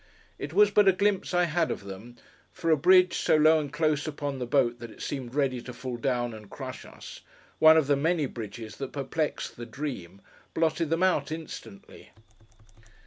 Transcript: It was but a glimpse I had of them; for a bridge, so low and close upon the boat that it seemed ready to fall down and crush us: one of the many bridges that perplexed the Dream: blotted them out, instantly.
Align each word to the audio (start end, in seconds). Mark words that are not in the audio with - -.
It 0.39 0.51
was 0.51 0.71
but 0.71 0.87
a 0.87 0.93
glimpse 0.93 1.31
I 1.31 1.43
had 1.43 1.69
of 1.69 1.83
them; 1.83 2.15
for 2.51 2.71
a 2.71 2.75
bridge, 2.75 3.13
so 3.19 3.35
low 3.35 3.59
and 3.59 3.71
close 3.71 4.07
upon 4.07 4.39
the 4.39 4.47
boat 4.47 4.79
that 4.79 4.89
it 4.89 4.99
seemed 4.99 5.35
ready 5.35 5.61
to 5.61 5.73
fall 5.73 5.95
down 5.95 6.33
and 6.33 6.49
crush 6.49 6.85
us: 6.85 7.21
one 7.59 7.77
of 7.77 7.85
the 7.85 7.95
many 7.95 8.25
bridges 8.25 8.77
that 8.77 8.93
perplexed 8.93 9.57
the 9.57 9.65
Dream: 9.67 10.19
blotted 10.55 10.89
them 10.89 11.03
out, 11.03 11.31
instantly. 11.31 12.09